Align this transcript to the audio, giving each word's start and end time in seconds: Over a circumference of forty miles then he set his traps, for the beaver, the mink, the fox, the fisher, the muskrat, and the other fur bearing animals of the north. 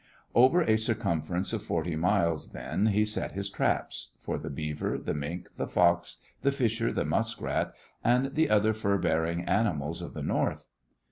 Over 0.33 0.61
a 0.63 0.77
circumference 0.79 1.53
of 1.53 1.61
forty 1.61 1.95
miles 1.95 2.53
then 2.53 2.87
he 2.87 3.05
set 3.05 3.33
his 3.33 3.51
traps, 3.51 4.13
for 4.17 4.39
the 4.39 4.49
beaver, 4.49 4.97
the 4.97 5.13
mink, 5.13 5.49
the 5.57 5.67
fox, 5.67 6.17
the 6.41 6.51
fisher, 6.51 6.91
the 6.91 7.05
muskrat, 7.05 7.71
and 8.03 8.33
the 8.33 8.49
other 8.49 8.73
fur 8.73 8.97
bearing 8.97 9.43
animals 9.43 10.01
of 10.01 10.15
the 10.15 10.23
north. 10.23 10.65